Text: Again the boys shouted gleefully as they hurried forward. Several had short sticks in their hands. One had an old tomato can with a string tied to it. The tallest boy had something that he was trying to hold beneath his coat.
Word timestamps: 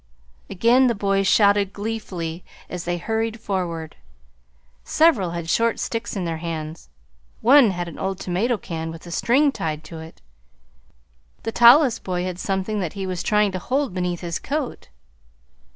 Again 0.49 0.87
the 0.87 0.95
boys 0.95 1.27
shouted 1.27 1.73
gleefully 1.73 2.43
as 2.71 2.85
they 2.85 2.97
hurried 2.97 3.39
forward. 3.39 3.95
Several 4.83 5.29
had 5.29 5.47
short 5.47 5.79
sticks 5.79 6.15
in 6.15 6.25
their 6.25 6.37
hands. 6.39 6.89
One 7.41 7.69
had 7.69 7.87
an 7.87 7.99
old 7.99 8.19
tomato 8.19 8.57
can 8.57 8.89
with 8.89 9.05
a 9.05 9.11
string 9.11 9.51
tied 9.51 9.83
to 9.83 9.99
it. 9.99 10.19
The 11.43 11.51
tallest 11.51 12.03
boy 12.03 12.23
had 12.23 12.39
something 12.39 12.79
that 12.79 12.93
he 12.93 13.05
was 13.05 13.21
trying 13.21 13.51
to 13.51 13.59
hold 13.59 13.93
beneath 13.93 14.21
his 14.21 14.39
coat. 14.39 14.87